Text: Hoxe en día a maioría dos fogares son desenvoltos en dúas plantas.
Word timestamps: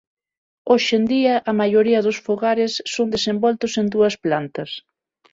Hoxe 0.71 0.93
en 0.99 1.05
día 1.13 1.35
a 1.49 1.51
maioría 1.61 2.03
dos 2.07 2.17
fogares 2.25 2.73
son 2.93 3.07
desenvoltos 3.15 3.73
en 3.81 3.85
dúas 3.95 4.15
plantas. 4.23 4.69